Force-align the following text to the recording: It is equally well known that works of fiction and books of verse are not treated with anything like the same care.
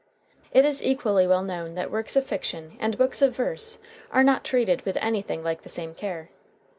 It 0.51 0.65
is 0.65 0.81
equally 0.81 1.27
well 1.27 1.43
known 1.43 1.75
that 1.75 1.91
works 1.91 2.15
of 2.15 2.25
fiction 2.25 2.75
and 2.79 2.97
books 2.97 3.21
of 3.21 3.35
verse 3.35 3.77
are 4.09 4.23
not 4.23 4.43
treated 4.43 4.81
with 4.81 4.97
anything 4.99 5.43
like 5.43 5.61
the 5.61 5.69
same 5.69 5.93
care. 5.93 6.31